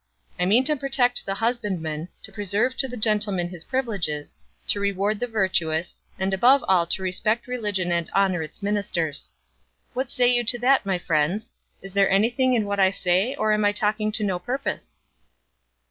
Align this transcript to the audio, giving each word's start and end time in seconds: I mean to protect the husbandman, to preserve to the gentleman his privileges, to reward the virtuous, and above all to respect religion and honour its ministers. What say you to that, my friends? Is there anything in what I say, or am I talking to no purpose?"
I 0.39 0.47
mean 0.47 0.63
to 0.63 0.75
protect 0.75 1.27
the 1.27 1.35
husbandman, 1.35 2.09
to 2.23 2.31
preserve 2.31 2.75
to 2.77 2.87
the 2.87 2.97
gentleman 2.97 3.49
his 3.49 3.63
privileges, 3.65 4.35
to 4.69 4.79
reward 4.79 5.19
the 5.19 5.27
virtuous, 5.27 5.95
and 6.17 6.33
above 6.33 6.63
all 6.67 6.87
to 6.87 7.03
respect 7.03 7.45
religion 7.45 7.91
and 7.91 8.09
honour 8.09 8.41
its 8.41 8.63
ministers. 8.63 9.29
What 9.93 10.09
say 10.09 10.25
you 10.27 10.43
to 10.43 10.57
that, 10.57 10.87
my 10.87 10.97
friends? 10.97 11.51
Is 11.83 11.93
there 11.93 12.09
anything 12.09 12.55
in 12.55 12.65
what 12.65 12.79
I 12.79 12.89
say, 12.89 13.35
or 13.35 13.51
am 13.51 13.63
I 13.63 13.73
talking 13.73 14.11
to 14.13 14.23
no 14.23 14.39
purpose?" 14.39 15.01